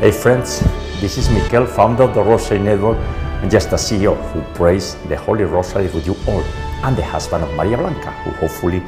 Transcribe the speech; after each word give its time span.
Hey 0.00 0.12
friends, 0.12 0.60
this 1.00 1.16
is 1.16 1.30
Mikel, 1.30 1.64
founder 1.64 2.02
of 2.02 2.14
the 2.14 2.22
Rosary 2.22 2.58
Network 2.58 2.98
and 3.40 3.50
just 3.50 3.68
a 3.68 3.76
CEO 3.76 4.14
who 4.30 4.42
prays 4.52 4.94
the 5.08 5.16
Holy 5.16 5.44
Rosary 5.44 5.88
with 5.88 6.06
you 6.06 6.14
all 6.28 6.42
and 6.84 6.94
the 6.94 7.02
husband 7.02 7.42
of 7.42 7.54
Maria 7.54 7.78
Blanca, 7.78 8.10
who 8.10 8.30
hopefully 8.32 8.82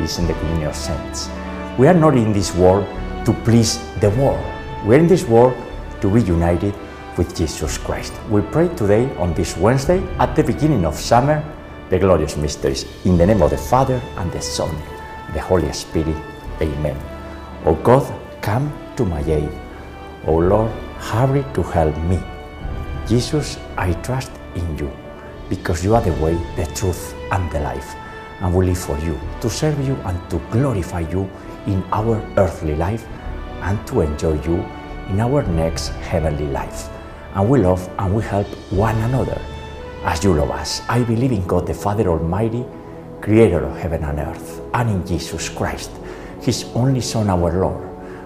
is 0.00 0.18
in 0.18 0.26
the 0.26 0.32
communion 0.32 0.68
of 0.68 0.74
saints. 0.74 1.28
We 1.76 1.86
are 1.86 1.92
not 1.92 2.16
in 2.16 2.32
this 2.32 2.54
world 2.54 2.86
to 3.26 3.34
please 3.44 3.78
the 4.00 4.08
world. 4.16 4.42
We 4.86 4.96
are 4.96 4.98
in 4.98 5.06
this 5.06 5.28
world 5.28 5.54
to 6.00 6.10
be 6.10 6.22
united 6.22 6.74
with 7.18 7.36
Jesus 7.36 7.76
Christ. 7.76 8.14
We 8.30 8.40
pray 8.40 8.68
today 8.68 9.14
on 9.16 9.34
this 9.34 9.58
Wednesday 9.58 10.02
at 10.18 10.34
the 10.34 10.44
beginning 10.44 10.86
of 10.86 10.94
summer 10.94 11.44
the 11.90 11.98
glorious 11.98 12.38
mysteries. 12.38 12.86
In 13.04 13.18
the 13.18 13.26
name 13.26 13.42
of 13.42 13.50
the 13.50 13.58
Father 13.58 14.00
and 14.16 14.32
the 14.32 14.40
Son, 14.40 14.74
the 15.34 15.40
Holy 15.42 15.70
Spirit. 15.74 16.16
Amen. 16.62 16.96
O 17.66 17.74
God, 17.74 18.10
come 18.40 18.72
to 18.96 19.04
my 19.04 19.20
aid. 19.24 19.63
O 20.26 20.38
Lord, 20.38 20.70
hurry 20.98 21.44
to 21.54 21.62
help 21.62 21.96
me. 22.04 22.18
Jesus, 23.06 23.58
I 23.76 23.92
trust 24.02 24.32
in 24.54 24.78
you 24.78 24.90
because 25.50 25.84
you 25.84 25.94
are 25.94 26.00
the 26.00 26.12
way, 26.14 26.34
the 26.56 26.66
truth, 26.74 27.14
and 27.30 27.50
the 27.50 27.60
life. 27.60 27.94
And 28.40 28.54
we 28.54 28.66
live 28.66 28.78
for 28.78 28.98
you, 28.98 29.20
to 29.40 29.50
serve 29.50 29.78
you 29.86 29.94
and 30.06 30.18
to 30.30 30.38
glorify 30.50 31.00
you 31.00 31.30
in 31.66 31.84
our 31.92 32.16
earthly 32.36 32.74
life 32.74 33.06
and 33.60 33.86
to 33.86 34.00
enjoy 34.00 34.40
you 34.42 34.64
in 35.10 35.20
our 35.20 35.42
next 35.42 35.88
heavenly 35.88 36.46
life. 36.46 36.88
And 37.34 37.48
we 37.48 37.60
love 37.60 37.88
and 37.98 38.14
we 38.14 38.22
help 38.22 38.46
one 38.72 38.96
another 39.02 39.40
as 40.04 40.24
you 40.24 40.32
love 40.32 40.50
us. 40.50 40.82
I 40.88 41.02
believe 41.02 41.32
in 41.32 41.46
God 41.46 41.66
the 41.66 41.74
Father 41.74 42.08
Almighty, 42.08 42.64
creator 43.20 43.64
of 43.64 43.76
heaven 43.76 44.04
and 44.04 44.18
earth, 44.20 44.60
and 44.72 44.88
in 44.88 45.06
Jesus 45.06 45.48
Christ, 45.48 45.90
his 46.40 46.64
only 46.74 47.00
Son, 47.00 47.28
our 47.30 47.52
Lord, 47.60 47.93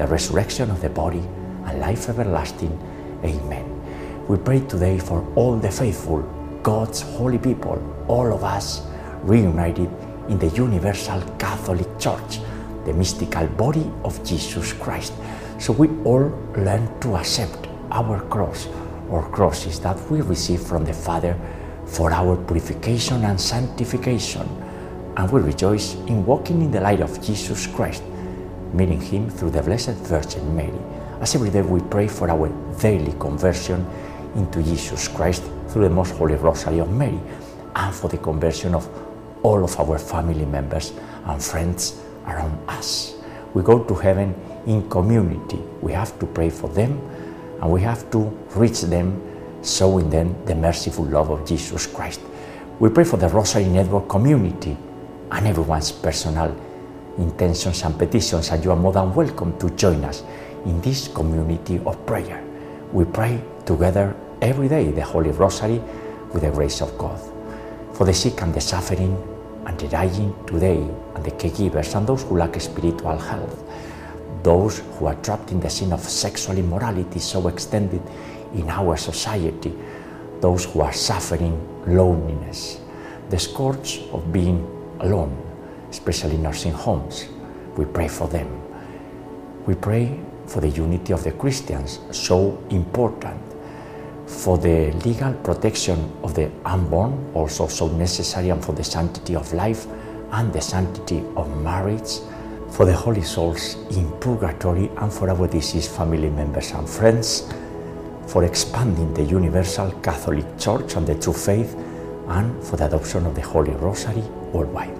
the 0.00 0.06
resurrection 0.06 0.70
of 0.70 0.80
the 0.80 0.88
body, 0.88 1.22
and 1.66 1.78
life 1.78 2.08
everlasting. 2.08 2.72
Amen. 3.22 3.66
We 4.28 4.38
pray 4.38 4.60
today 4.60 4.98
for 4.98 5.30
all 5.34 5.56
the 5.56 5.70
faithful, 5.70 6.22
God's 6.62 7.02
holy 7.02 7.36
people, 7.36 7.76
all 8.08 8.32
of 8.32 8.42
us 8.42 8.80
reunited 9.24 9.90
in 10.30 10.38
the 10.38 10.48
universal 10.56 11.20
Catholic 11.36 11.98
Church, 11.98 12.38
the 12.86 12.94
mystical 12.94 13.46
body 13.46 13.92
of 14.02 14.24
Jesus 14.24 14.72
Christ. 14.72 15.12
So 15.58 15.74
we 15.74 15.88
all 16.04 16.32
learn 16.56 16.98
to 17.00 17.16
accept 17.16 17.68
our 17.90 18.22
cross 18.22 18.68
or 19.10 19.28
crosses 19.28 19.80
that 19.80 20.00
we 20.10 20.22
receive 20.22 20.62
from 20.62 20.86
the 20.86 20.94
Father 20.94 21.38
for 21.84 22.10
our 22.10 22.38
purification 22.38 23.22
and 23.26 23.38
sanctification, 23.38 24.48
and 25.18 25.30
we 25.30 25.42
rejoice 25.42 25.92
in 26.06 26.24
walking 26.24 26.62
in 26.62 26.70
the 26.70 26.80
light 26.80 27.02
of 27.02 27.20
Jesus 27.20 27.66
Christ, 27.66 28.02
meeting 28.72 29.00
Him 29.00 29.30
through 29.30 29.50
the 29.50 29.62
Blessed 29.62 29.96
Virgin 30.06 30.54
Mary. 30.54 30.78
As 31.20 31.34
every 31.34 31.50
day 31.50 31.62
we 31.62 31.80
pray 31.80 32.08
for 32.08 32.30
our 32.30 32.48
daily 32.80 33.12
conversion 33.18 33.86
into 34.34 34.62
Jesus 34.62 35.08
Christ 35.08 35.42
through 35.68 35.84
the 35.84 35.90
Most 35.90 36.14
Holy 36.14 36.34
Rosary 36.34 36.78
of 36.78 36.90
Mary, 36.90 37.20
and 37.76 37.94
for 37.94 38.08
the 38.08 38.18
conversion 38.18 38.74
of 38.74 38.88
all 39.42 39.64
of 39.64 39.78
our 39.78 39.98
family 39.98 40.44
members 40.44 40.92
and 41.24 41.42
friends 41.42 42.00
around 42.26 42.58
us. 42.68 43.14
We 43.54 43.62
go 43.62 43.82
to 43.84 43.94
heaven 43.94 44.34
in 44.66 44.88
community. 44.88 45.58
We 45.80 45.92
have 45.92 46.18
to 46.18 46.26
pray 46.26 46.50
for 46.50 46.68
them 46.68 47.00
and 47.60 47.70
we 47.70 47.80
have 47.82 48.10
to 48.10 48.18
reach 48.54 48.82
them 48.82 49.20
showing 49.62 50.08
them 50.10 50.34
the 50.46 50.54
merciful 50.54 51.04
love 51.04 51.30
of 51.30 51.46
Jesus 51.46 51.86
Christ. 51.86 52.20
We 52.78 52.88
pray 52.88 53.04
for 53.04 53.16
the 53.16 53.28
Rosary 53.28 53.66
Network 53.66 54.08
community 54.08 54.76
and 55.30 55.46
everyone's 55.46 55.92
personal 55.92 56.56
intentions 57.20 57.82
and 57.82 57.98
petitions, 57.98 58.50
and 58.50 58.64
you 58.64 58.70
are 58.70 58.76
more 58.76 58.92
than 58.92 59.14
welcome 59.14 59.58
to 59.58 59.70
join 59.70 60.04
us 60.04 60.22
in 60.64 60.80
this 60.80 61.08
community 61.08 61.80
of 61.84 62.04
prayer. 62.06 62.42
We 62.92 63.04
pray 63.04 63.40
together 63.64 64.16
every 64.42 64.68
day 64.68 64.90
the 64.90 65.02
Holy 65.02 65.30
Rosary 65.30 65.80
with 66.32 66.42
the 66.42 66.50
grace 66.50 66.80
of 66.80 66.96
God. 66.98 67.20
For 67.94 68.04
the 68.04 68.14
sick 68.14 68.40
and 68.42 68.54
the 68.54 68.60
suffering 68.60 69.16
and 69.66 69.78
the 69.78 69.88
dying 69.88 70.34
today, 70.46 70.82
and 71.14 71.24
the 71.24 71.30
caregivers 71.32 71.94
and 71.94 72.06
those 72.06 72.22
who 72.22 72.38
lack 72.38 72.58
spiritual 72.60 73.18
health, 73.18 73.62
those 74.42 74.78
who 74.78 75.06
are 75.06 75.16
trapped 75.16 75.50
in 75.52 75.60
the 75.60 75.68
sin 75.68 75.92
of 75.92 76.00
sexual 76.00 76.56
immorality 76.56 77.18
so 77.18 77.46
extended 77.48 78.02
in 78.54 78.68
our 78.70 78.96
society, 78.96 79.72
those 80.40 80.64
who 80.64 80.80
are 80.80 80.92
suffering 80.92 81.60
loneliness, 81.86 82.80
the 83.28 83.38
scourge 83.38 84.00
of 84.12 84.32
being 84.32 84.66
alone, 85.00 85.36
especially 85.90 86.36
nursing 86.36 86.72
homes. 86.72 87.26
We 87.76 87.84
pray 87.84 88.08
for 88.08 88.28
them. 88.28 88.48
We 89.66 89.74
pray 89.74 90.20
for 90.46 90.60
the 90.60 90.68
unity 90.68 91.12
of 91.12 91.22
the 91.22 91.32
Christians, 91.32 92.00
so 92.10 92.62
important, 92.70 93.40
for 94.26 94.58
the 94.58 94.92
legal 95.04 95.32
protection 95.34 96.10
of 96.22 96.34
the 96.34 96.50
unborn, 96.64 97.32
also 97.34 97.66
so 97.66 97.88
necessary, 97.88 98.50
and 98.50 98.64
for 98.64 98.72
the 98.72 98.84
sanctity 98.84 99.36
of 99.36 99.52
life 99.52 99.86
and 100.32 100.52
the 100.52 100.60
sanctity 100.60 101.22
of 101.36 101.62
marriage, 101.62 102.20
for 102.70 102.86
the 102.86 102.92
holy 102.92 103.22
souls 103.22 103.74
in 103.96 104.10
purgatory, 104.20 104.88
and 104.98 105.12
for 105.12 105.28
our 105.28 105.46
deceased 105.48 105.90
family 105.90 106.30
members 106.30 106.70
and 106.72 106.88
friends 106.88 107.52
for 108.30 108.44
expanding 108.44 109.12
the 109.14 109.24
universal 109.24 109.90
Catholic 110.02 110.46
Church 110.56 110.94
and 110.94 111.04
the 111.04 111.16
true 111.16 111.32
faith, 111.32 111.74
and 112.28 112.62
for 112.62 112.76
the 112.76 112.86
adoption 112.86 113.26
of 113.26 113.34
the 113.34 113.42
Holy 113.42 113.72
Rosary 113.72 114.22
worldwide. 114.52 114.99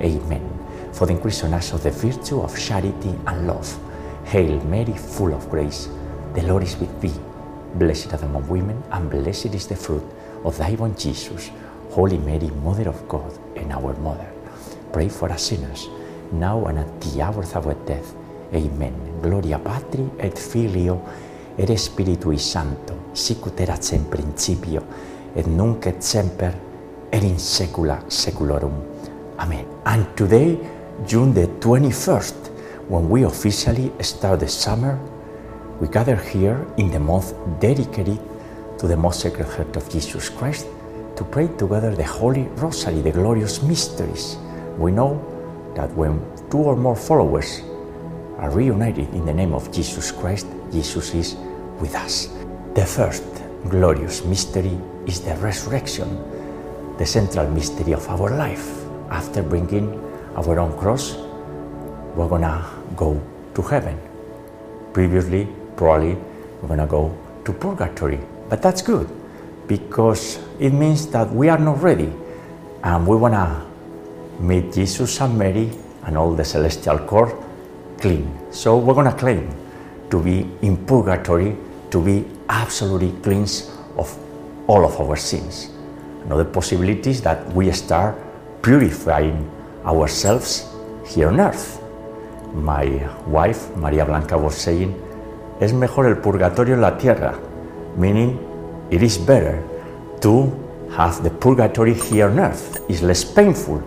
Amen. 0.00 0.92
For 0.92 1.06
the 1.06 1.12
increasing 1.12 1.54
us 1.54 1.72
of 1.72 1.82
the 1.82 1.90
virtue 1.90 2.40
of 2.40 2.58
charity 2.58 3.14
and 3.26 3.46
love. 3.46 3.78
Hail 4.24 4.60
Mary, 4.64 4.94
full 4.94 5.34
of 5.34 5.48
grace, 5.50 5.88
the 6.34 6.42
Lord 6.42 6.62
is 6.62 6.76
with 6.76 7.00
thee. 7.00 7.12
Blessed 7.74 8.12
are 8.12 8.18
the 8.18 8.26
among 8.26 8.48
women, 8.48 8.82
and 8.90 9.10
blessed 9.10 9.54
is 9.54 9.66
the 9.66 9.76
fruit 9.76 10.04
of 10.44 10.56
thy 10.58 10.72
womb, 10.72 10.94
Jesus. 10.96 11.50
Holy 11.90 12.18
Mary, 12.18 12.50
Mother 12.62 12.88
of 12.88 13.08
God, 13.08 13.32
and 13.56 13.72
our 13.72 13.94
Mother, 13.94 14.28
pray 14.92 15.08
for 15.08 15.30
us 15.30 15.44
sinners, 15.44 15.88
now 16.32 16.64
and 16.66 16.78
at 16.78 17.00
the 17.00 17.22
hour 17.22 17.42
of 17.42 17.66
our 17.66 17.74
death. 17.86 18.14
Amen. 18.54 19.20
Gloria 19.22 19.58
Patri 19.58 20.08
et 20.18 20.38
Filio 20.38 21.02
et 21.56 21.76
Spiritui 21.76 22.38
Sancto, 22.38 22.94
sic 23.12 23.46
ut 23.46 23.60
erat 23.60 23.92
in 23.92 24.04
principio, 24.04 24.82
et 25.34 25.46
nunc 25.46 25.86
et 25.86 26.02
semper, 26.02 26.52
et 27.10 27.22
in 27.22 27.38
saecula 27.38 27.98
saeculorum. 28.08 28.95
Amen. 29.38 29.66
And 29.84 30.06
today, 30.16 30.58
June 31.06 31.34
the 31.34 31.46
21st, 31.60 32.48
when 32.88 33.10
we 33.10 33.24
officially 33.24 33.92
start 34.00 34.40
the 34.40 34.48
summer, 34.48 34.98
we 35.78 35.88
gather 35.88 36.16
here 36.16 36.66
in 36.78 36.90
the 36.90 36.98
month 36.98 37.34
dedicated 37.60 38.18
to 38.78 38.86
the 38.86 38.96
most 38.96 39.20
sacred 39.20 39.46
heart 39.46 39.76
of 39.76 39.90
Jesus 39.90 40.30
Christ 40.30 40.66
to 41.16 41.24
pray 41.24 41.48
together 41.48 41.94
the 41.94 42.04
Holy 42.04 42.44
Rosary, 42.56 43.02
the 43.02 43.10
glorious 43.10 43.62
mysteries. 43.62 44.38
We 44.78 44.90
know 44.90 45.20
that 45.74 45.92
when 45.92 46.18
two 46.50 46.58
or 46.58 46.74
more 46.74 46.96
followers 46.96 47.60
are 48.38 48.50
reunited 48.50 49.12
in 49.12 49.26
the 49.26 49.34
name 49.34 49.52
of 49.52 49.70
Jesus 49.70 50.12
Christ, 50.12 50.46
Jesus 50.72 51.14
is 51.14 51.36
with 51.78 51.94
us. 51.94 52.30
The 52.74 52.86
first 52.86 53.24
glorious 53.68 54.24
mystery 54.24 54.78
is 55.06 55.20
the 55.20 55.36
resurrection, 55.36 56.08
the 56.96 57.04
central 57.04 57.50
mystery 57.50 57.92
of 57.92 58.08
our 58.08 58.30
life. 58.30 58.85
After 59.10 59.42
bringing 59.42 59.94
our 60.34 60.58
own 60.58 60.76
cross, 60.78 61.14
we're 62.14 62.28
gonna 62.28 62.64
go 62.96 63.20
to 63.54 63.62
heaven. 63.62 63.98
Previously, 64.92 65.48
probably, 65.76 66.16
we're 66.60 66.68
gonna 66.68 66.86
go 66.86 67.16
to 67.44 67.52
purgatory. 67.52 68.18
But 68.48 68.62
that's 68.62 68.82
good 68.82 69.08
because 69.68 70.38
it 70.58 70.70
means 70.70 71.06
that 71.08 71.30
we 71.32 71.48
are 71.48 71.58
not 71.58 71.82
ready 71.82 72.12
and 72.82 73.06
we 73.06 73.16
wanna 73.16 73.64
meet 74.40 74.72
Jesus 74.72 75.20
and 75.20 75.38
Mary 75.38 75.70
and 76.04 76.16
all 76.16 76.32
the 76.32 76.44
celestial 76.44 76.98
court 76.98 77.34
clean. 78.00 78.26
So 78.50 78.78
we're 78.78 78.94
gonna 78.94 79.16
claim 79.16 79.48
to 80.10 80.22
be 80.22 80.48
in 80.62 80.76
purgatory, 80.86 81.56
to 81.90 82.02
be 82.02 82.24
absolutely 82.48 83.12
cleansed 83.22 83.70
of 83.96 84.16
all 84.66 84.84
of 84.84 85.00
our 85.00 85.16
sins. 85.16 85.70
Another 86.24 86.44
possibility 86.44 87.10
is 87.10 87.22
that 87.22 87.46
we 87.54 87.70
start 87.72 88.16
purifying 88.66 89.48
ourselves 89.84 90.66
here 91.06 91.28
on 91.28 91.38
earth. 91.38 91.80
My 92.52 92.86
wife, 93.28 93.70
Maria 93.76 94.04
Blanca, 94.04 94.36
was 94.36 94.56
saying, 94.56 94.92
es 95.60 95.72
mejor 95.72 96.08
el 96.08 96.16
purgatorio 96.16 96.74
en 96.74 96.80
la 96.80 96.98
tierra, 96.98 97.38
meaning 97.96 98.36
it 98.90 99.04
is 99.04 99.18
better 99.18 99.62
to 100.20 100.50
have 100.96 101.22
the 101.22 101.30
purgatory 101.30 101.94
here 101.94 102.26
on 102.28 102.40
earth. 102.40 102.80
It's 102.88 103.02
less 103.02 103.22
painful. 103.24 103.80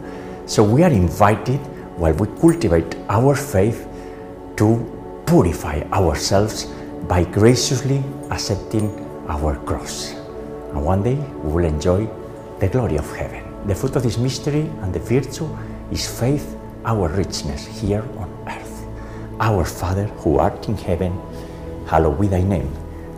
So 0.45 0.63
we 0.63 0.83
are 0.83 0.91
invited 0.91 1.59
while 1.97 2.13
we 2.13 2.27
cultivate 2.39 2.95
our 3.09 3.35
faith 3.35 3.85
to 4.55 5.23
purify 5.25 5.81
ourselves 5.91 6.67
by 7.09 7.25
graciously 7.25 8.01
accepting 8.31 8.87
our 9.27 9.57
cross. 9.65 10.13
And 10.71 10.85
one 10.85 11.03
day 11.03 11.15
we 11.43 11.51
will 11.51 11.65
enjoy 11.65 12.07
the 12.59 12.69
glory 12.69 12.95
of 12.95 13.13
heaven. 13.13 13.48
The 13.69 13.75
fruit 13.75 13.95
of 13.95 14.01
this 14.01 14.17
mystery 14.17 14.61
and 14.81 14.91
the 14.91 14.97
virtue 14.97 15.47
is 15.91 16.07
faith, 16.19 16.57
our 16.85 17.07
richness 17.07 17.67
here 17.67 18.01
on 18.17 18.27
earth. 18.47 18.87
Our 19.39 19.63
Father 19.63 20.05
who 20.25 20.39
art 20.39 20.67
in 20.67 20.75
heaven, 20.75 21.13
hallowed 21.85 22.19
be 22.19 22.25
thy 22.25 22.41
name. 22.41 22.73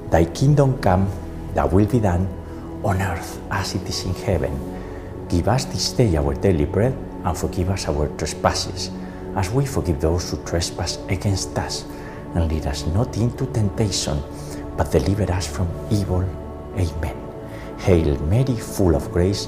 Thy 0.10 0.26
kingdom 0.26 0.78
come, 0.80 1.10
thy 1.54 1.64
will 1.64 1.86
be 1.86 2.02
done 2.02 2.28
on 2.84 3.02
earth 3.02 3.40
as 3.50 3.76
it 3.76 3.88
is 3.88 4.04
in 4.04 4.14
heaven. 4.14 4.52
Give 5.30 5.48
us 5.48 5.64
this 5.64 5.94
day 5.94 6.18
our 6.18 6.34
daily 6.34 6.66
bread 6.66 6.98
and 7.24 7.38
forgive 7.38 7.70
us 7.70 7.88
our 7.88 8.10
trespasses, 8.18 8.92
as 9.38 9.50
we 9.52 9.66
forgive 9.66 10.02
those 10.02 10.32
who 10.32 10.44
trespass 10.44 11.00
against 11.08 11.58
us. 11.58 11.86
And 12.36 12.52
lead 12.52 12.68
us 12.68 12.86
not 12.88 13.16
into 13.16 13.46
temptation, 13.54 14.22
but 14.76 14.92
deliver 14.92 15.32
us 15.32 15.48
from 15.48 15.70
evil. 15.90 16.28
Amen. 16.76 17.16
Hail 17.80 18.20
Mary, 18.24 18.58
full 18.58 18.98
of 18.98 19.14
grace, 19.14 19.48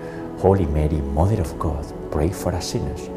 Holy 0.41 0.65
Mary, 0.65 0.97
Mother 1.13 1.39
of 1.39 1.59
God, 1.59 1.85
pray 2.09 2.29
for 2.31 2.51
us 2.55 2.71
sinners, 2.71 3.09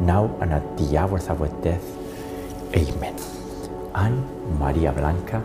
now 0.00 0.34
and 0.40 0.50
at 0.50 0.78
the 0.78 0.96
hour 0.96 1.18
of 1.18 1.42
our 1.42 1.48
death. 1.60 1.84
Amen. 2.74 3.14
And 3.94 4.24
Maria 4.58 4.90
Blanca, 4.90 5.44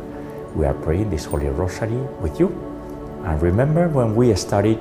we 0.56 0.65
are 0.65 0.74
praying 0.74 1.10
this 1.10 1.25
Holy 1.25 1.50
Rosary 1.50 1.98
with 2.22 2.39
you. 2.39 2.48
And 3.25 3.42
remember 3.42 3.89
when 3.89 4.15
we 4.15 4.34
started 4.36 4.80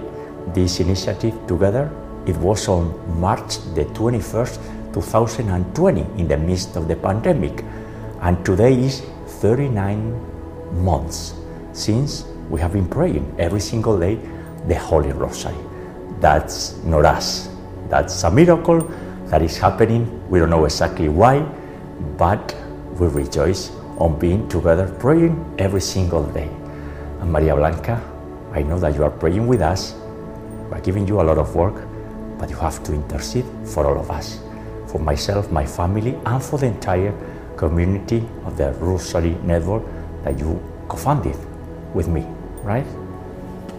this 0.55 0.79
initiative 0.79 1.35
together, 1.49 1.91
it 2.25 2.37
was 2.37 2.69
on 2.69 2.95
March 3.19 3.59
the 3.75 3.87
21st, 3.87 4.95
2020, 4.95 6.03
in 6.21 6.29
the 6.29 6.37
midst 6.37 6.77
of 6.77 6.87
the 6.87 6.95
pandemic. 6.95 7.65
And 8.21 8.45
today 8.47 8.75
is 8.75 9.01
39 9.43 10.85
months 10.85 11.35
since 11.73 12.27
we 12.49 12.61
have 12.61 12.75
been 12.75 12.87
praying 12.87 13.35
every 13.41 13.61
single 13.61 13.99
day 13.99 14.21
the 14.69 14.79
Holy 14.79 15.11
Rosary. 15.11 15.74
That's 16.21 16.77
not 16.85 17.05
us. 17.05 17.49
That's 17.89 18.23
a 18.25 18.31
miracle 18.31 18.81
that 19.27 19.43
is 19.43 19.57
happening. 19.59 20.29
We 20.31 20.39
don't 20.39 20.51
know 20.51 20.65
exactly 20.65 21.09
why, 21.09 21.41
but 22.17 22.55
we 22.99 23.09
rejoice 23.09 23.71
on 23.99 24.19
being 24.19 24.49
together 24.49 24.89
praying 24.99 25.55
every 25.59 25.81
single 25.81 26.25
day. 26.25 26.49
And 27.21 27.33
Maria 27.33 27.55
Blanca, 27.55 28.03
I 28.53 28.63
know 28.63 28.79
that 28.79 28.95
you 28.95 29.05
are 29.05 29.11
praying 29.11 29.47
with 29.47 29.61
us. 29.61 29.95
We're 30.71 30.81
giving 30.81 31.07
you 31.07 31.21
a 31.21 31.23
lot 31.23 31.39
of 31.39 31.55
work, 31.55 31.87
but 32.39 32.51
you 32.51 32.57
have 32.57 32.83
to 32.85 32.93
intercede 32.93 33.47
for 33.65 33.87
all 33.87 33.99
of 33.99 34.11
us, 34.11 34.41
for 34.87 34.99
myself, 34.99 35.51
my 35.51 35.67
family, 35.67 36.19
and 36.27 36.43
for 36.43 36.59
the 36.59 36.67
entire 36.67 37.13
community 37.57 38.27
of 38.45 38.57
the 38.57 38.73
Rosary 38.75 39.37
Network 39.43 39.83
that 40.25 40.39
you 40.39 40.61
co-founded 40.89 41.37
with 41.95 42.09
me, 42.09 42.27
right? 42.63 42.87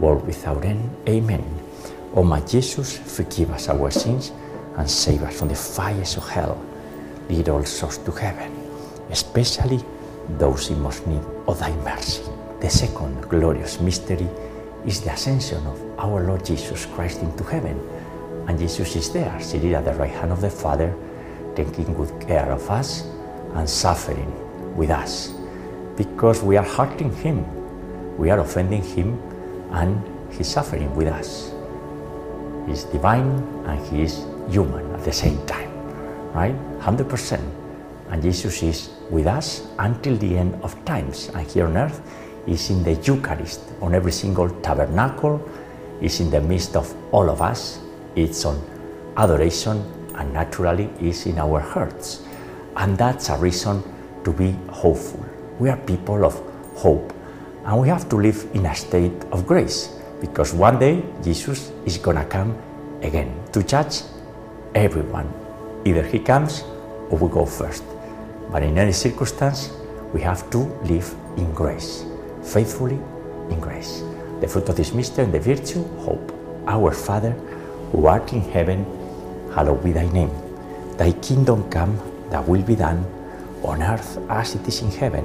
world 0.00 0.26
without 0.26 0.64
end. 0.64 0.90
Amen. 1.08 1.44
O 2.14 2.24
my 2.24 2.40
Jesus, 2.40 2.98
forgive 2.98 3.50
us 3.50 3.68
our 3.68 3.90
sins 3.90 4.32
and 4.76 4.90
save 4.90 5.22
us 5.22 5.38
from 5.38 5.48
the 5.48 5.54
fires 5.54 6.16
of 6.16 6.28
hell. 6.28 6.60
Lead 7.28 7.48
all 7.48 7.64
souls 7.64 7.98
to 7.98 8.10
heaven, 8.10 8.50
especially 9.10 9.80
those 10.38 10.70
in 10.70 10.80
most 10.80 11.06
need 11.06 11.22
of 11.46 11.58
thy 11.58 11.70
mercy. 11.84 12.22
The 12.60 12.70
second 12.70 13.22
glorious 13.28 13.80
mystery 13.80 14.28
is 14.86 15.00
the 15.00 15.12
ascension 15.12 15.64
of 15.66 15.80
our 15.98 16.24
Lord 16.24 16.44
Jesus 16.44 16.86
Christ 16.86 17.20
into 17.22 17.44
heaven. 17.44 17.78
And 18.48 18.58
Jesus 18.58 18.96
is 18.96 19.12
there, 19.12 19.38
seated 19.40 19.74
at 19.74 19.84
the 19.84 19.94
right 19.94 20.10
hand 20.10 20.32
of 20.32 20.40
the 20.40 20.50
Father, 20.50 20.94
taking 21.54 21.94
good 21.94 22.10
care 22.26 22.50
of 22.50 22.68
us 22.70 23.06
and 23.54 23.68
suffering 23.68 24.32
with 24.76 24.90
us. 24.90 25.32
Because 25.96 26.42
we 26.42 26.56
are 26.56 26.64
hurting 26.64 27.14
Him, 27.16 27.44
we 28.16 28.30
are 28.30 28.40
offending 28.40 28.82
Him, 28.82 29.20
and 29.72 30.02
He's 30.32 30.48
suffering 30.48 30.94
with 30.94 31.08
us. 31.08 31.52
He's 32.66 32.84
divine 32.84 33.42
and 33.66 33.86
He 33.86 34.02
is 34.02 34.24
human 34.48 34.92
at 34.94 35.04
the 35.04 35.12
same 35.12 35.44
time, 35.46 35.70
right? 36.32 36.54
100%. 36.80 37.40
And 38.10 38.22
Jesus 38.22 38.62
is 38.62 38.90
with 39.10 39.26
us 39.26 39.66
until 39.78 40.16
the 40.16 40.36
end 40.36 40.58
of 40.62 40.74
times. 40.84 41.30
And 41.34 41.46
here 41.46 41.66
on 41.66 41.76
earth, 41.76 42.00
is 42.46 42.70
in 42.70 42.82
the 42.82 42.94
Eucharist, 42.94 43.60
on 43.80 43.94
every 43.94 44.12
single 44.12 44.48
tabernacle, 44.60 45.40
is 46.00 46.20
in 46.20 46.30
the 46.30 46.40
midst 46.40 46.76
of 46.76 46.94
all 47.12 47.28
of 47.30 47.42
us. 47.42 47.80
It's 48.16 48.44
on 48.44 48.62
adoration 49.16 49.84
and 50.14 50.32
naturally 50.32 50.90
is 51.00 51.26
in 51.26 51.38
our 51.38 51.60
hearts. 51.60 52.22
And 52.76 52.96
that's 52.96 53.28
a 53.28 53.36
reason 53.36 53.82
to 54.24 54.32
be 54.32 54.52
hopeful. 54.70 55.24
We 55.58 55.68
are 55.68 55.76
people 55.76 56.24
of 56.24 56.34
hope 56.76 57.12
and 57.64 57.80
we 57.80 57.88
have 57.88 58.08
to 58.08 58.16
live 58.16 58.46
in 58.54 58.66
a 58.66 58.74
state 58.74 59.12
of 59.32 59.46
grace 59.46 59.90
because 60.20 60.52
one 60.52 60.78
day 60.78 61.02
Jesus 61.22 61.72
is 61.84 61.98
going 61.98 62.16
to 62.16 62.24
come 62.24 62.56
again 63.02 63.34
to 63.52 63.62
judge 63.62 64.02
everyone. 64.74 65.32
Either 65.84 66.02
he 66.02 66.18
comes 66.18 66.62
or 67.10 67.18
we 67.18 67.28
go 67.28 67.46
first. 67.46 67.84
But 68.50 68.62
in 68.62 68.78
any 68.78 68.92
circumstance, 68.92 69.70
we 70.12 70.20
have 70.22 70.50
to 70.50 70.58
live 70.84 71.14
in 71.36 71.52
grace 71.52 72.04
faithfully 72.42 72.98
in 73.50 73.60
grace. 73.60 74.02
The 74.40 74.48
fruit 74.48 74.68
of 74.68 74.76
this 74.76 74.92
mystery 74.92 75.24
and 75.24 75.34
the 75.34 75.40
virtue, 75.40 75.84
hope. 75.98 76.32
Our 76.66 76.92
Father, 76.92 77.32
who 77.92 78.06
art 78.06 78.32
in 78.32 78.42
heaven, 78.42 78.84
hallowed 79.54 79.82
be 79.82 79.92
thy 79.92 80.08
name. 80.08 80.30
Thy 80.96 81.12
kingdom 81.12 81.68
come, 81.70 81.98
thy 82.30 82.40
will 82.40 82.62
be 82.62 82.76
done, 82.76 83.04
on 83.62 83.82
earth 83.82 84.18
as 84.28 84.54
it 84.54 84.66
is 84.68 84.82
in 84.82 84.90
heaven. 84.90 85.24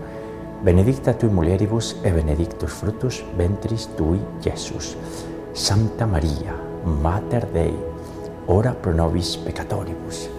benedicta 0.63 1.13
tui 1.13 1.29
mulieribus 1.29 1.95
e 2.03 2.11
benedictus 2.11 2.71
fructus 2.71 3.23
ventris 3.35 3.89
tui, 3.95 4.19
Iesus. 4.45 4.95
Santa 5.53 6.05
Maria, 6.05 6.55
Mater 6.85 7.45
Dei, 7.47 7.75
ora 8.45 8.71
pro 8.73 8.93
nobis 8.93 9.37
peccatoribus, 9.37 10.29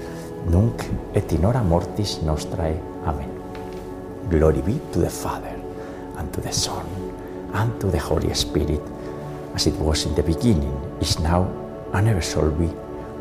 nunc 0.47 0.83
et 1.13 1.33
in 1.33 1.45
hora 1.45 1.63
mortis 1.63 2.21
nostrae. 2.23 2.81
Amen. 3.05 3.29
Glory 4.31 4.63
be 4.63 4.81
to 4.93 5.01
the 5.01 5.11
Father, 5.11 5.55
and 6.17 6.33
to 6.33 6.41
the 6.41 6.53
Son, 6.53 6.87
and 7.53 7.79
to 7.81 7.91
the 7.91 7.99
Holy 7.99 8.33
Spirit, 8.35 8.81
as 9.55 9.67
it 9.67 9.75
was 9.79 10.07
in 10.07 10.15
the 10.15 10.23
beginning, 10.23 10.73
is 11.01 11.19
now, 11.19 11.47
and 11.93 12.09
ever 12.09 12.23
shall 12.23 12.51
be, 12.51 12.71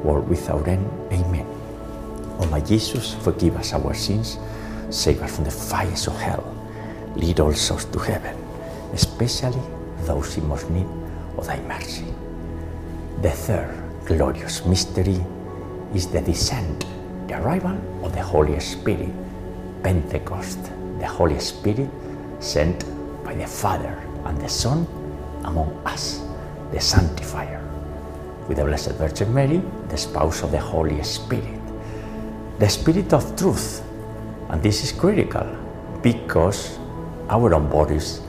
world 0.04 0.30
without 0.30 0.68
end. 0.68 0.86
Amen. 1.12 1.46
O 2.40 2.46
my 2.46 2.62
Jesus, 2.62 3.16
forgive 3.22 3.58
us 3.58 3.74
our 3.74 3.94
sins, 3.94 4.38
save 4.90 5.22
us 5.22 5.36
from 5.36 5.44
the 5.44 5.52
fires 5.52 6.08
of 6.08 6.16
hell, 6.16 6.44
lead 7.16 7.40
all 7.40 7.54
souls 7.54 7.86
to 7.86 8.00
heaven, 8.00 8.36
especially 8.94 9.62
those 10.06 10.38
in 10.38 10.48
most 10.48 10.70
need 10.70 10.88
of 11.38 11.46
thy 11.48 11.60
mercy. 11.62 12.06
The 13.22 13.32
third 13.32 13.84
glorious 14.06 14.66
mystery 14.66 15.24
is 15.96 16.08
the 16.08 16.22
descent, 16.22 16.86
the 17.28 17.42
arrival 17.42 17.78
of 18.04 18.14
the 18.14 18.24
Holy 18.24 18.60
Spirit, 18.60 19.12
Pentecost, 19.84 20.60
the 21.00 21.08
Holy 21.08 21.40
Spirit 21.40 21.90
sent 22.40 22.86
by 23.24 23.36
the 23.36 23.48
Father 23.48 23.98
and 24.26 24.40
the 24.42 24.50
Son 24.50 24.88
among 25.46 25.70
us, 25.86 26.22
the 26.72 26.80
Sanctifier, 26.82 27.62
with 28.48 28.58
the 28.58 28.66
Blessed 28.66 28.94
Virgin 28.94 29.34
Mary, 29.34 29.62
the 29.90 29.98
spouse 29.98 30.44
of 30.44 30.52
the 30.52 30.60
Holy 30.60 31.02
Spirit. 31.04 31.60
the 32.60 32.70
Spirit 32.70 33.14
of 33.14 33.36
truth. 33.36 33.84
And 34.50 34.62
this 34.62 34.84
is 34.84 34.92
critical 34.92 35.48
because 36.04 36.78
our 37.32 37.54
own 37.54 37.70
bodies 37.70 38.20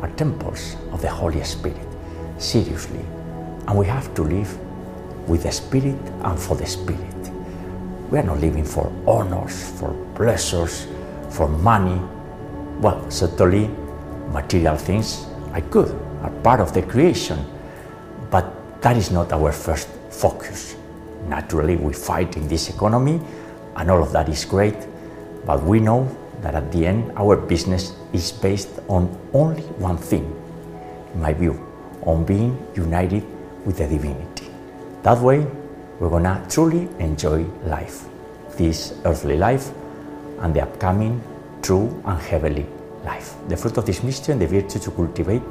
are 0.00 0.10
temples 0.10 0.76
of 0.90 1.00
the 1.00 1.08
Holy 1.08 1.42
Spirit. 1.44 1.86
Seriously. 2.38 3.04
And 3.68 3.78
we 3.78 3.86
have 3.86 4.12
to 4.14 4.22
live 4.22 4.50
with 5.28 5.44
the 5.44 5.52
Spirit 5.52 5.96
and 6.24 6.38
for 6.38 6.56
the 6.56 6.66
Spirit. 6.66 7.30
We 8.10 8.18
are 8.18 8.24
not 8.24 8.40
living 8.40 8.64
for 8.64 8.92
honors, 9.06 9.70
for 9.78 9.92
pleasures, 10.16 10.88
for 11.30 11.48
money. 11.48 12.00
Well, 12.80 13.08
certainly 13.10 13.70
material 14.32 14.76
things 14.76 15.26
are 15.52 15.60
good, 15.60 15.90
are 16.22 16.30
part 16.42 16.60
of 16.60 16.72
the 16.74 16.82
creation, 16.82 17.38
but 18.30 18.82
that 18.82 18.96
is 18.96 19.10
not 19.10 19.32
our 19.32 19.52
first 19.52 19.88
focus. 20.10 20.74
Naturally, 21.28 21.76
we 21.76 21.92
fight 21.92 22.36
in 22.36 22.48
this 22.48 22.70
economy, 22.70 23.20
and 23.76 23.90
all 23.90 24.02
of 24.02 24.12
that 24.12 24.28
is 24.28 24.44
great, 24.44 24.76
but 25.44 25.62
we 25.62 25.78
know 25.78 26.08
that 26.42 26.54
at 26.54 26.70
the 26.72 26.86
end, 26.86 27.12
our 27.16 27.36
business 27.36 27.94
is 28.12 28.32
based 28.32 28.80
on 28.88 29.08
only 29.32 29.62
one 29.78 29.96
thing, 29.96 30.24
in 31.14 31.20
my 31.20 31.32
view, 31.32 31.58
on 32.02 32.24
being 32.24 32.56
united 32.74 33.24
with 33.64 33.78
the 33.78 33.86
divinity. 33.86 34.48
That 35.02 35.18
way, 35.18 35.46
we're 35.98 36.10
gonna 36.10 36.44
truly 36.48 36.88
enjoy 36.98 37.44
life, 37.64 38.04
this 38.56 38.94
earthly 39.04 39.36
life, 39.36 39.70
and 40.40 40.54
the 40.54 40.62
upcoming 40.62 41.20
true 41.62 42.02
and 42.06 42.20
heavenly 42.20 42.66
life. 43.04 43.34
The 43.48 43.56
fruit 43.56 43.76
of 43.76 43.86
this 43.86 44.02
mystery 44.02 44.32
and 44.32 44.40
the 44.40 44.46
virtue 44.46 44.78
to 44.78 44.90
cultivate 44.90 45.42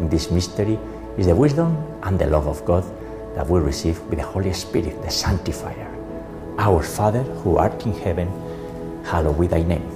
in 0.00 0.08
this 0.08 0.30
mystery 0.30 0.78
is 1.16 1.26
the 1.26 1.34
wisdom 1.34 1.76
and 2.02 2.18
the 2.18 2.26
love 2.26 2.46
of 2.46 2.64
God 2.64 2.84
that 3.34 3.46
we 3.48 3.60
receive 3.60 4.00
with 4.02 4.18
the 4.18 4.24
Holy 4.24 4.52
Spirit, 4.52 5.00
the 5.02 5.10
Sanctifier. 5.10 5.90
Our 6.58 6.82
Father, 6.82 7.22
who 7.22 7.56
art 7.56 7.84
in 7.86 7.92
heaven, 7.92 8.28
hallowed 9.04 9.40
be 9.40 9.46
thy 9.46 9.62
name. 9.62 9.95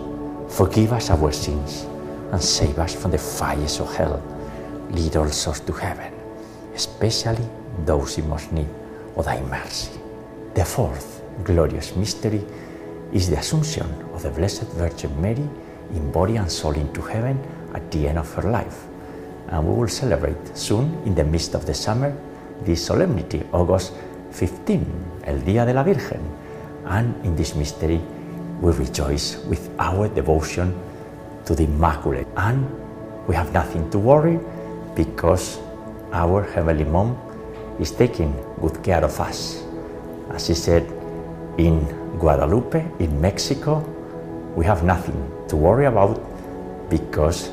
forgive 0.51 0.91
us 0.93 1.09
our 1.09 1.31
sins, 1.31 1.87
and 2.31 2.41
save 2.41 2.77
us 2.77 2.93
from 2.93 3.11
the 3.11 3.17
fires 3.17 3.79
of 3.79 3.95
hell. 3.95 4.21
Lead 4.91 5.15
all 5.15 5.29
souls 5.29 5.61
to 5.61 5.71
heaven, 5.71 6.13
especially 6.75 7.47
those 7.85 8.17
in 8.17 8.27
most 8.27 8.51
need 8.51 8.67
of 9.15 9.25
thy 9.25 9.41
mercy. 9.41 9.91
The 10.53 10.65
fourth 10.65 11.23
glorious 11.43 11.95
mystery 11.95 12.43
is 13.13 13.29
the 13.29 13.39
Assumption 13.39 13.87
of 14.13 14.23
the 14.23 14.29
Blessed 14.29 14.67
Virgin 14.75 15.21
Mary 15.21 15.47
in 15.93 16.11
body 16.11 16.35
and 16.35 16.51
soul 16.51 16.73
into 16.73 17.01
heaven 17.01 17.39
at 17.73 17.89
the 17.91 18.07
end 18.07 18.17
of 18.17 18.33
her 18.35 18.49
life. 18.49 18.85
And 19.47 19.67
we 19.67 19.73
will 19.75 19.87
celebrate 19.87 20.57
soon, 20.57 21.01
in 21.05 21.15
the 21.15 21.23
midst 21.23 21.55
of 21.55 21.65
the 21.65 21.73
summer, 21.73 22.15
this 22.61 22.85
solemnity, 22.85 23.43
August 23.51 23.93
15, 24.31 24.85
El 25.25 25.39
Día 25.39 25.65
de 25.65 25.73
la 25.73 25.83
Virgen. 25.83 26.21
And 26.85 27.25
in 27.25 27.35
this 27.35 27.55
mystery, 27.55 28.01
we 28.61 28.71
rejoice 28.73 29.37
with 29.45 29.69
our 29.79 30.07
devotion 30.07 30.79
to 31.45 31.55
the 31.55 31.63
Immaculate. 31.63 32.27
And 32.37 32.69
we 33.27 33.35
have 33.35 33.51
nothing 33.53 33.89
to 33.89 33.99
worry 33.99 34.39
because 34.95 35.59
our 36.13 36.43
Heavenly 36.43 36.85
Mom 36.85 37.17
is 37.79 37.91
taking 37.91 38.31
good 38.61 38.83
care 38.83 39.03
of 39.03 39.19
us. 39.19 39.63
As 40.29 40.45
she 40.45 40.53
said, 40.53 40.83
in 41.57 41.85
Guadalupe, 42.19 42.85
in 42.99 43.19
Mexico, 43.19 43.79
we 44.55 44.63
have 44.65 44.83
nothing 44.83 45.17
to 45.47 45.55
worry 45.55 45.85
about 45.85 46.21
because 46.89 47.49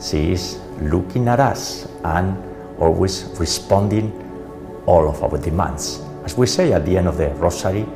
she 0.00 0.32
is 0.32 0.60
looking 0.80 1.28
at 1.28 1.40
us 1.40 1.88
and 2.04 2.36
always 2.78 3.24
responding 3.38 4.12
all 4.86 5.08
of 5.08 5.22
our 5.22 5.38
demands. 5.38 6.02
As 6.24 6.36
we 6.36 6.46
say 6.46 6.72
at 6.72 6.84
the 6.84 6.96
end 6.98 7.08
of 7.08 7.16
the 7.16 7.30
Rosary 7.34 7.86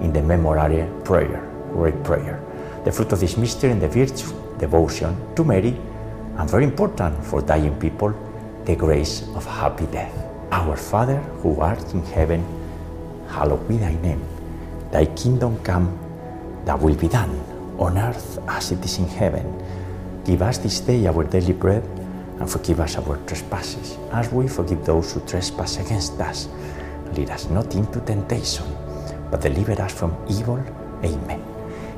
in 0.00 0.12
the 0.12 0.20
Memorare 0.20 1.04
prayer, 1.04 1.55
great 1.76 2.02
prayer. 2.02 2.40
The 2.84 2.92
fruit 2.92 3.12
of 3.12 3.20
this 3.20 3.36
mystery 3.36 3.70
and 3.70 3.80
the 3.80 3.88
virtue 3.88 4.32
devotion 4.58 5.14
to 5.36 5.44
Mary, 5.44 5.76
and 6.38 6.48
very 6.48 6.64
important 6.64 7.24
for 7.24 7.42
dying 7.42 7.78
people, 7.78 8.12
the 8.64 8.74
grace 8.74 9.22
of 9.34 9.44
happy 9.44 9.86
death. 9.86 10.14
Our 10.50 10.76
Father 10.76 11.18
who 11.42 11.60
art 11.60 11.82
in 11.92 12.02
heaven, 12.06 12.44
hallowed 13.28 13.66
be 13.68 13.76
thy 13.76 13.94
name. 14.00 14.22
Thy 14.90 15.06
kingdom 15.06 15.58
come, 15.62 15.98
thy 16.64 16.74
will 16.74 16.94
be 16.94 17.08
done, 17.08 17.34
on 17.78 17.98
earth 17.98 18.38
as 18.48 18.72
it 18.72 18.84
is 18.84 18.98
in 18.98 19.08
heaven. 19.08 19.44
Give 20.24 20.42
us 20.42 20.58
this 20.58 20.80
day 20.80 21.06
our 21.06 21.24
daily 21.24 21.52
bread, 21.52 21.84
and 22.38 22.50
forgive 22.50 22.80
us 22.80 22.96
our 22.96 23.16
trespasses, 23.26 23.98
as 24.12 24.30
we 24.32 24.48
forgive 24.48 24.84
those 24.84 25.12
who 25.12 25.20
trespass 25.26 25.78
against 25.78 26.20
us. 26.20 26.48
Lead 27.14 27.30
us 27.30 27.48
not 27.50 27.74
into 27.74 28.00
temptation, 28.00 28.66
but 29.30 29.40
deliver 29.40 29.80
us 29.80 29.92
from 29.92 30.14
evil. 30.28 30.62
Amen. 31.04 31.55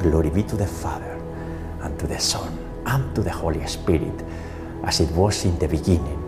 Glory 0.00 0.30
be 0.30 0.42
to 0.42 0.56
the 0.56 0.66
Father, 0.66 1.20
and 1.82 1.98
to 1.98 2.06
the 2.06 2.18
Son, 2.18 2.52
and 2.86 3.14
to 3.14 3.22
the 3.22 3.30
Holy 3.30 3.64
Spirit, 3.66 4.24
as 4.84 5.00
it 5.00 5.10
was 5.12 5.44
in 5.44 5.58
the 5.58 5.68
beginning, 5.68 6.20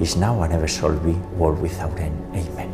is 0.00 0.16
now, 0.16 0.42
and 0.42 0.52
ever 0.52 0.66
shall 0.66 0.96
be, 0.98 1.12
world 1.36 1.60
without 1.60 1.98
end. 1.98 2.16
Amen. 2.34 2.70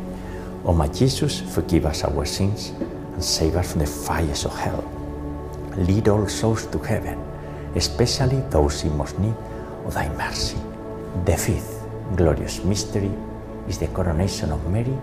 O 0.65 0.73
my 0.73 0.89
Jesus, 0.89 1.41
forgive 1.41 1.87
us 1.87 2.05
our 2.05 2.25
sins, 2.25 2.73
and 3.13 3.23
save 3.23 3.57
us 3.57 3.73
from 3.73 3.81
the 3.81 3.87
fires 3.87 4.45
of 4.45 4.57
hell. 4.59 4.85
Lead 5.77 6.09
all 6.09 6.27
souls 6.29 6.67
to 6.67 6.79
heaven, 6.79 7.19
especially 7.75 8.41
those 8.51 8.85
in 8.85 8.97
most 8.97 9.19
need 9.19 9.35
of 9.85 9.95
thy 9.95 10.09
mercy. 10.17 10.59
The 11.25 11.37
fifth 11.37 11.85
glorious 12.17 12.65
mystery 12.65 13.11
is 13.69 13.79
the 13.79 13.89
coronation 13.89 14.53
of 14.53 14.67
Mary 14.71 14.97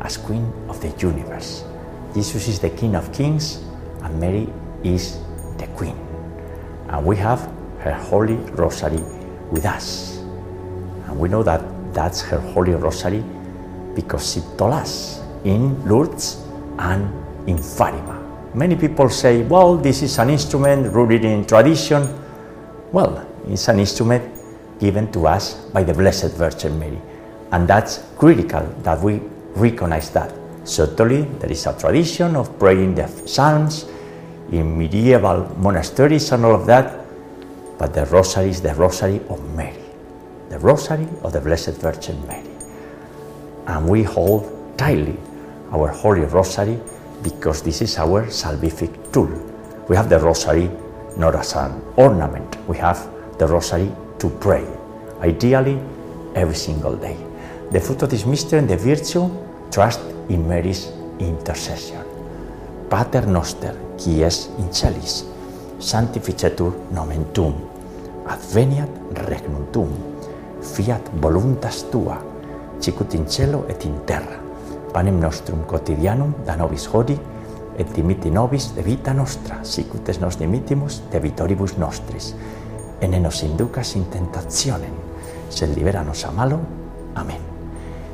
as 0.00 0.16
Queen 0.16 0.52
of 0.68 0.80
the 0.80 0.88
universe. 0.98 1.64
Jesus 2.14 2.48
is 2.48 2.58
the 2.58 2.70
King 2.70 2.94
of 2.94 3.12
kings, 3.12 3.64
and 4.04 4.20
Mary 4.20 4.48
is 4.84 5.18
the 5.58 5.66
Queen. 5.76 5.96
And 6.88 7.04
we 7.04 7.16
have 7.16 7.40
her 7.80 7.92
Holy 7.92 8.36
Rosary 8.54 9.02
with 9.50 9.64
us. 9.64 10.18
And 11.06 11.18
we 11.18 11.28
know 11.28 11.42
that 11.42 11.62
that's 11.92 12.20
her 12.22 12.38
Holy 12.38 12.74
Rosary 12.74 13.24
because 13.94 14.32
she 14.32 14.40
told 14.56 14.74
us 14.74 15.22
in 15.44 15.82
Lourdes 15.88 16.44
and 16.78 17.08
in 17.48 17.58
Fatima. 17.58 18.20
Many 18.54 18.76
people 18.76 19.08
say, 19.08 19.42
well, 19.42 19.76
this 19.76 20.02
is 20.02 20.18
an 20.18 20.30
instrument 20.30 20.92
rooted 20.92 21.24
in 21.24 21.44
tradition. 21.44 22.06
Well, 22.92 23.26
it's 23.48 23.68
an 23.68 23.80
instrument 23.80 24.30
given 24.78 25.10
to 25.12 25.26
us 25.26 25.54
by 25.72 25.82
the 25.82 25.94
Blessed 25.94 26.34
Virgin 26.34 26.78
Mary. 26.78 27.00
And 27.52 27.66
that's 27.66 28.04
critical 28.16 28.62
that 28.82 29.00
we 29.00 29.20
recognize 29.54 30.10
that. 30.10 30.43
Certainly, 30.64 31.22
there 31.40 31.52
is 31.52 31.66
a 31.66 31.78
tradition 31.78 32.36
of 32.36 32.58
praying 32.58 32.94
the 32.94 33.06
Psalms 33.26 33.84
in 34.50 34.78
medieval 34.78 35.46
monasteries 35.58 36.32
and 36.32 36.44
all 36.44 36.54
of 36.54 36.66
that, 36.66 37.04
but 37.78 37.92
the 37.92 38.06
Rosary 38.06 38.48
is 38.48 38.62
the 38.62 38.74
Rosary 38.74 39.20
of 39.28 39.44
Mary, 39.54 39.84
the 40.48 40.58
Rosary 40.58 41.06
of 41.22 41.32
the 41.32 41.40
Blessed 41.40 41.76
Virgin 41.80 42.26
Mary. 42.26 42.48
And 43.66 43.88
we 43.88 44.02
hold 44.04 44.50
tightly 44.78 45.16
our 45.70 45.88
Holy 45.88 46.22
Rosary 46.22 46.78
because 47.22 47.62
this 47.62 47.82
is 47.82 47.98
our 47.98 48.26
salvific 48.26 49.12
tool. 49.12 49.28
We 49.88 49.96
have 49.96 50.08
the 50.08 50.18
Rosary 50.18 50.70
not 51.16 51.34
as 51.34 51.54
an 51.54 51.80
ornament, 51.96 52.56
we 52.66 52.78
have 52.78 53.06
the 53.38 53.46
Rosary 53.46 53.92
to 54.18 54.30
pray, 54.40 54.66
ideally 55.20 55.78
every 56.34 56.56
single 56.56 56.96
day. 56.96 57.16
The 57.70 57.80
fruit 57.80 58.02
of 58.02 58.10
this 58.10 58.24
mystery 58.24 58.60
and 58.60 58.68
the 58.68 58.76
virtue, 58.76 59.30
trust 59.70 60.00
in 60.28 60.46
meris 60.48 60.92
intercession. 61.18 62.02
Pater 62.90 63.26
noster, 63.26 63.74
qui 63.96 64.22
es 64.22 64.50
in 64.58 64.72
celis, 64.72 65.24
sanctificetur 65.78 66.74
nomen 66.92 67.24
tuum, 67.32 67.54
adveniat 68.26 68.90
regnum 69.28 69.66
tuum, 69.72 69.92
fiat 70.62 71.10
voluntas 71.20 71.84
tua, 71.90 72.18
sicut 72.80 73.14
in 73.14 73.26
cielo 73.26 73.64
et 73.68 73.84
in 73.84 74.00
terra. 74.06 74.40
Panem 74.92 75.20
nostrum 75.20 75.64
quotidianum 75.66 76.34
da 76.46 76.56
nobis 76.56 76.86
hodi, 76.86 77.18
et 77.78 77.90
dimiti 77.96 78.30
nobis 78.30 78.70
de 78.76 78.82
vita 78.82 79.12
nostra, 79.14 79.58
sicut 79.64 80.08
es 80.08 80.20
nos 80.20 80.38
dimitimus 80.38 81.02
de 81.10 81.20
vitoribus 81.20 81.76
nostris. 81.78 82.34
ne 83.08 83.20
nos 83.20 83.42
inducas 83.42 83.96
in 83.96 84.06
tentationem, 84.06 84.94
sed 85.50 85.74
libera 85.76 86.02
nos 86.02 86.24
a 86.24 86.30
malo. 86.30 86.60
Amen. 87.14 87.53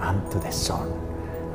and 0.00 0.30
to 0.30 0.38
the 0.38 0.50
Son, 0.50 0.90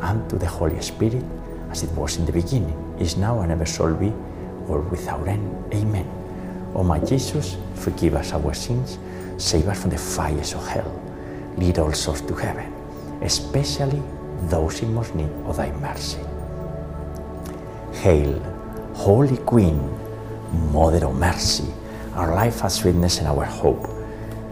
and 0.01 0.29
to 0.29 0.37
the 0.37 0.47
Holy 0.47 0.79
Spirit, 0.81 1.23
as 1.69 1.83
it 1.83 1.91
was 1.91 2.17
in 2.17 2.25
the 2.25 2.31
beginning, 2.31 2.95
is 2.99 3.17
now, 3.17 3.41
and 3.41 3.51
ever 3.51 3.65
shall 3.65 3.93
be, 3.93 4.09
world 4.67 4.89
without 4.91 5.27
end. 5.27 5.73
Amen. 5.73 6.07
O 6.75 6.83
my 6.83 6.99
Jesus, 6.99 7.57
forgive 7.75 8.15
us 8.15 8.33
our 8.33 8.53
sins, 8.53 8.97
save 9.37 9.67
us 9.67 9.81
from 9.81 9.91
the 9.91 9.97
fires 9.97 10.53
of 10.53 10.67
hell, 10.67 11.01
lead 11.57 11.79
all 11.79 11.93
souls 11.93 12.21
to 12.21 12.33
heaven, 12.33 12.71
especially 13.21 14.01
those 14.49 14.81
in 14.81 14.93
most 14.93 15.13
need 15.15 15.29
of 15.45 15.57
thy 15.57 15.71
mercy. 15.73 16.19
Hail, 18.01 18.39
Holy 18.95 19.37
Queen, 19.37 19.79
Mother 20.71 21.05
of 21.05 21.15
Mercy, 21.15 21.65
our 22.13 22.33
life, 22.33 22.63
our 22.63 22.69
sweetness, 22.69 23.19
and 23.19 23.27
our 23.27 23.45
hope. 23.45 23.87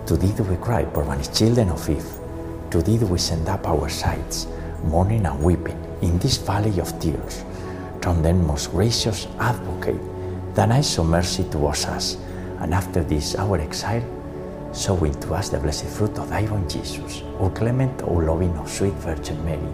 To 0.08 0.18
thee 0.18 0.34
do 0.36 0.44
we 0.44 0.56
cry, 0.58 0.84
poor 0.86 1.06
banished 1.06 1.36
children 1.36 1.70
of 1.70 1.90
Eve. 1.90 2.19
To 2.72 2.82
thee 2.84 3.00
we 3.00 3.18
send 3.18 3.50
up 3.50 3.68
our 3.68 3.90
sighs, 3.90 4.46
mourning 4.84 5.26
and 5.26 5.42
weeping, 5.42 5.78
in 6.02 6.20
this 6.20 6.38
valley 6.38 6.80
of 6.80 6.98
tears. 7.00 7.44
Turn 8.00 8.22
then, 8.22 8.46
most 8.46 8.72
gracious 8.72 9.28
Advocate, 9.40 10.00
thine 10.54 10.72
eyes 10.72 10.98
of 11.00 11.08
mercy 11.08 11.44
towards 11.50 11.86
us, 11.86 12.18
and 12.60 12.74
after 12.74 13.04
this 13.04 13.36
our 13.36 13.58
exile, 13.58 14.04
show 14.74 14.96
unto 15.04 15.34
us 15.34 15.50
the 15.50 15.60
blessed 15.60 15.88
fruit 15.88 16.16
of 16.20 16.30
thy 16.30 16.44
womb, 16.44 16.70
Jesus. 16.70 17.24
O 17.40 17.50
clement, 17.50 18.04
O 18.04 18.14
loving, 18.14 18.56
O 18.60 18.66
sweet 18.66 18.94
Virgin 18.94 19.44
Mary, 19.44 19.74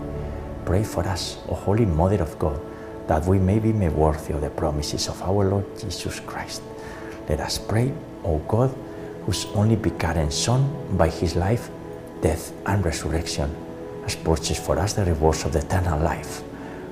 pray 0.63 0.83
for 0.83 1.05
us, 1.05 1.37
O 1.49 1.53
Holy 1.53 1.85
Mother 1.85 2.21
of 2.23 2.39
God, 2.39 2.59
that 3.07 3.25
we 3.25 3.39
may 3.39 3.59
be 3.59 3.73
made 3.73 3.91
worthy 3.91 4.33
of 4.33 4.39
the 4.41 4.49
promises 4.49 5.09
of 5.09 5.21
our 5.21 5.49
Lord 5.49 5.65
Jesus 5.77 6.21
Christ. 6.21 6.61
Let 7.27 7.41
us 7.41 7.57
pray, 7.57 7.91
O 8.23 8.39
God, 8.47 8.73
whose 9.25 9.45
only 9.53 9.75
begotten 9.75 10.31
Son, 10.31 10.63
by 10.97 11.09
his 11.09 11.35
life, 11.35 11.69
death, 12.25 12.53
and 12.65 12.83
resurrection, 12.83 13.49
has 14.01 14.15
purchased 14.15 14.65
for 14.65 14.79
us 14.79 14.93
the 14.93 15.05
rewards 15.05 15.45
of 15.45 15.53
the 15.53 15.59
eternal 15.59 15.99
life. 15.99 16.41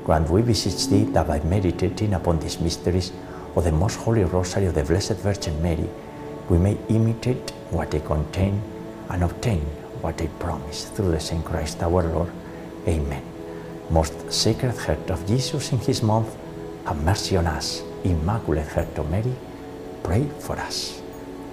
Grant, 0.05 0.29
we 0.29 0.43
beseech 0.43 0.87
thee, 0.89 1.05
that 1.05 1.25
by 1.25 1.39
meditating 1.39 2.13
upon 2.13 2.39
these 2.39 2.59
mysteries 2.59 3.11
of 3.55 3.63
the 3.63 3.71
most 3.71 3.95
holy 3.95 4.23
rosary 4.23 4.67
of 4.67 4.75
the 4.75 4.83
Blessed 4.83 5.17
Virgin 5.25 5.59
Mary, 5.59 5.89
we 6.49 6.59
may 6.59 6.77
imitate 6.89 7.49
what 7.71 7.89
they 7.89 7.99
contain 7.99 8.61
and 9.09 9.23
obtain 9.23 9.61
what 10.03 10.19
they 10.19 10.27
promise 10.37 10.85
through 10.89 11.09
the 11.09 11.19
same 11.19 11.41
Christ 11.41 11.81
our 11.81 12.03
Lord. 12.03 12.31
Amen. 12.87 13.23
Most 13.89 14.13
Sacred 14.31 14.77
Heart 14.77 15.09
of 15.09 15.25
Jesus 15.25 15.71
in 15.71 15.79
his 15.79 16.03
month, 16.03 16.29
have 16.85 17.01
mercy 17.03 17.37
on 17.37 17.47
us. 17.47 17.81
Immaculate 18.03 18.67
Heart 18.67 18.99
of 18.99 19.09
Mary, 19.09 19.33
pray 20.03 20.29
for 20.39 20.59
us. 20.59 21.01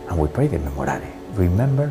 And 0.09 0.19
we 0.19 0.29
pray 0.29 0.49
the 0.49 0.59
Memorare. 0.59 1.13
Remember, 1.33 1.91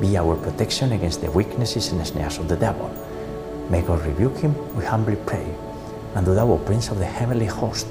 be 0.00 0.16
our 0.16 0.36
protection 0.36 0.92
against 0.92 1.20
the 1.20 1.30
weaknesses 1.30 1.92
and 1.92 2.06
snares 2.06 2.38
of 2.38 2.48
the 2.48 2.56
devil. 2.56 2.88
May 3.70 3.82
God 3.82 4.04
rebuke 4.04 4.36
him, 4.38 4.54
we 4.76 4.84
humbly 4.84 5.16
pray. 5.26 5.54
And 6.14 6.26
do 6.26 6.34
thou, 6.34 6.50
O 6.50 6.58
Prince 6.58 6.90
of 6.90 6.98
the 6.98 7.06
heavenly 7.06 7.46
host, 7.46 7.86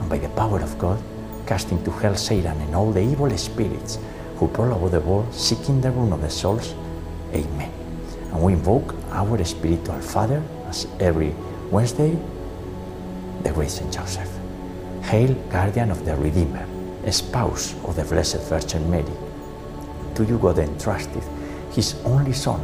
and 0.00 0.08
by 0.08 0.18
the 0.18 0.28
power 0.30 0.60
of 0.60 0.78
God, 0.78 1.02
cast 1.46 1.70
into 1.70 1.90
hell 1.90 2.16
Satan 2.16 2.60
and 2.60 2.74
all 2.74 2.92
the 2.92 3.02
evil 3.02 3.30
spirits 3.36 3.98
who 4.36 4.48
prowl 4.48 4.74
over 4.74 4.88
the 4.88 5.00
world, 5.00 5.32
seeking 5.34 5.80
the 5.80 5.90
ruin 5.90 6.12
of 6.12 6.22
the 6.22 6.30
souls. 6.30 6.74
Amen. 7.34 7.72
And 8.32 8.42
we 8.42 8.54
invoke 8.54 8.94
our 9.10 9.44
spiritual 9.44 10.00
Father, 10.00 10.42
as 10.66 10.86
every 10.98 11.34
Wednesday, 11.70 12.18
the 13.42 13.52
great 13.52 13.70
Saint 13.70 13.92
Joseph. 13.92 14.30
Hail, 15.02 15.34
guardian 15.50 15.90
of 15.90 16.04
the 16.04 16.16
Redeemer, 16.16 16.66
spouse 17.10 17.74
of 17.84 17.96
the 17.96 18.04
Blessed 18.04 18.40
Virgin 18.48 18.90
Mary. 18.90 19.31
To 20.14 20.24
you 20.24 20.38
God 20.38 20.58
entrusted 20.58 21.22
his 21.72 21.94
only 22.04 22.32
Son. 22.32 22.60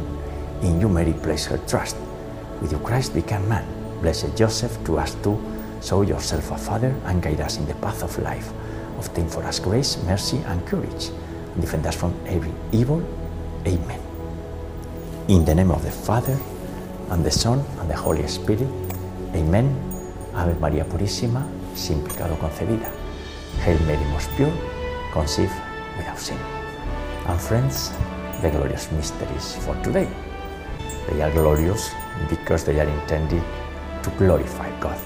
In 0.61 0.79
you 0.79 0.89
Mary 0.89 1.13
placed 1.13 1.47
her 1.47 1.57
trust. 1.67 1.95
With 2.61 2.71
you 2.71 2.79
Christ 2.79 3.13
became 3.13 3.47
man. 3.49 3.65
Blessed 4.01 4.35
Joseph, 4.35 4.77
to 4.85 4.97
us 4.97 5.15
too, 5.23 5.39
show 5.81 6.01
yourself 6.03 6.51
a 6.51 6.57
Father 6.57 6.95
and 7.05 7.21
guide 7.21 7.41
us 7.41 7.57
in 7.57 7.65
the 7.65 7.75
path 7.75 8.03
of 8.03 8.17
life. 8.19 8.51
Obtain 8.97 9.27
for 9.27 9.43
us 9.43 9.59
grace, 9.59 9.97
mercy, 10.03 10.37
and 10.47 10.65
courage, 10.67 11.09
and 11.53 11.61
defend 11.61 11.85
us 11.87 11.95
from 11.95 12.13
every 12.27 12.51
evil. 12.71 13.01
Amen. 13.65 13.99
In 15.27 15.45
the 15.45 15.55
name 15.55 15.71
of 15.71 15.83
the 15.83 15.91
Father, 15.91 16.37
and 17.09 17.25
the 17.25 17.31
Son, 17.31 17.59
and 17.79 17.89
the 17.89 17.95
Holy 17.95 18.27
Spirit. 18.27 18.67
Amen. 19.33 19.75
Ave 20.35 20.53
María 20.55 20.85
Purísima, 20.85 21.45
sin 21.75 22.03
pecado 22.03 22.37
concebida. 22.39 22.91
Hail 23.65 23.79
Mary, 23.87 24.03
most 24.11 24.29
pure, 24.35 24.51
conceived 25.13 25.53
without 25.97 26.19
sin. 26.19 26.58
And 27.29 27.39
friends, 27.39 27.91
the 28.41 28.49
glorious 28.49 28.91
mysteries 28.91 29.53
for 29.63 29.75
today. 29.83 30.09
They 31.07 31.21
are 31.21 31.29
glorious 31.29 31.91
because 32.27 32.63
they 32.63 32.79
are 32.79 32.89
intended 32.89 33.43
to 34.01 34.09
glorify 34.17 34.67
God. 34.79 34.99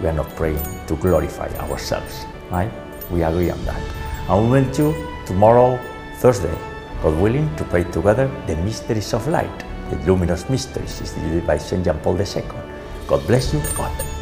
We 0.00 0.06
are 0.06 0.12
not 0.12 0.30
praying 0.36 0.62
to 0.86 0.94
glorify 0.94 1.48
ourselves, 1.58 2.24
right? 2.52 2.70
We 3.10 3.24
agree 3.24 3.50
on 3.50 3.64
that. 3.64 3.82
And 4.28 4.44
we 4.44 4.62
will 4.62 4.72
to 4.74 4.94
tomorrow, 5.26 5.80
Thursday, 6.18 6.56
God 7.02 7.18
willing, 7.20 7.50
to 7.56 7.64
pray 7.64 7.82
together 7.82 8.30
the 8.46 8.54
mysteries 8.58 9.12
of 9.12 9.26
light, 9.26 9.58
the 9.90 9.96
luminous 10.06 10.48
mysteries 10.48 11.00
instituted 11.00 11.48
by 11.48 11.58
St. 11.58 11.84
John 11.84 11.98
Paul 11.98 12.20
II. 12.20 12.44
God 13.08 13.26
bless 13.26 13.52
you. 13.52 13.60
God 13.76 14.15